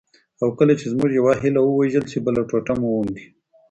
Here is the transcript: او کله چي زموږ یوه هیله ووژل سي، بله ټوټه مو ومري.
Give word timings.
او 0.41 0.49
کله 0.59 0.73
چي 0.79 0.85
زموږ 0.93 1.09
یوه 1.19 1.33
هیله 1.41 1.61
ووژل 1.63 2.05
سي، 2.11 2.17
بله 2.25 2.41
ټوټه 2.49 2.73
مو 2.79 2.87
ومري. 2.91 3.25